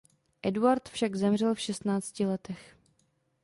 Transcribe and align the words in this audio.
Eduard 0.41 0.89
však 0.89 1.15
zemřel 1.15 1.55
v 1.55 1.59
šestnácti 1.59 2.25
letech. 2.25 2.77